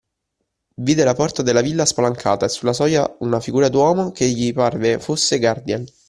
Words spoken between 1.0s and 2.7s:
la porta della villa spalancata e